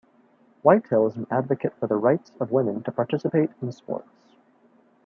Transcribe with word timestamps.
Whitehill 0.63 1.05
is 1.05 1.15
an 1.15 1.27
advocate 1.29 1.75
for 1.79 1.85
the 1.85 1.93
rights 1.93 2.31
of 2.39 2.49
women 2.49 2.81
to 2.85 2.91
participate 2.91 3.51
in 3.61 3.71
sports. 3.71 4.33